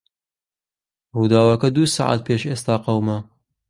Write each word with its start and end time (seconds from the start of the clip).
ڕووداوەکە 1.15 1.67
دوو 1.75 1.91
سەعات 1.95 2.21
پێش 2.27 2.41
ئێستا 2.49 2.75
قەوما. 2.85 3.17